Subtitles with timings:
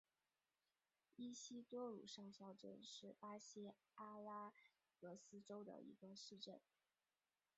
[1.15, 4.51] 伊西多鲁少校镇是巴西阿拉
[4.99, 6.59] 戈斯州的一个市镇。